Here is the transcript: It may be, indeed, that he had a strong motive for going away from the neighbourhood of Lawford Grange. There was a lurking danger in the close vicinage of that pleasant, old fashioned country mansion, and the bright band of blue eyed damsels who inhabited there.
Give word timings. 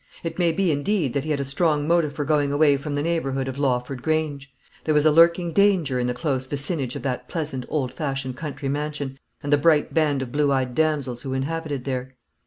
It 0.23 0.39
may 0.39 0.51
be, 0.51 0.71
indeed, 0.71 1.13
that 1.13 1.25
he 1.25 1.29
had 1.29 1.39
a 1.39 1.45
strong 1.45 1.87
motive 1.87 2.13
for 2.13 2.25
going 2.25 2.51
away 2.51 2.75
from 2.75 2.95
the 2.95 3.03
neighbourhood 3.03 3.47
of 3.47 3.59
Lawford 3.59 4.01
Grange. 4.01 4.51
There 4.83 4.95
was 4.95 5.05
a 5.05 5.11
lurking 5.11 5.53
danger 5.53 5.99
in 5.99 6.07
the 6.07 6.15
close 6.15 6.47
vicinage 6.47 6.95
of 6.95 7.03
that 7.03 7.29
pleasant, 7.29 7.65
old 7.69 7.93
fashioned 7.93 8.35
country 8.35 8.67
mansion, 8.67 9.19
and 9.43 9.53
the 9.53 9.59
bright 9.59 9.93
band 9.93 10.23
of 10.23 10.31
blue 10.31 10.51
eyed 10.51 10.73
damsels 10.73 11.21
who 11.21 11.33
inhabited 11.35 11.83
there. 11.83 12.15